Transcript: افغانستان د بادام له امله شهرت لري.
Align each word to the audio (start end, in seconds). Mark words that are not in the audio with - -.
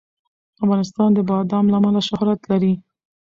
افغانستان 0.63 1.09
د 1.13 1.19
بادام 1.29 1.65
له 1.69 1.77
امله 1.79 2.01
شهرت 2.09 2.39
لري. 2.51 2.73